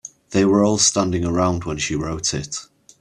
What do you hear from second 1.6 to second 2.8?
when she wrote it.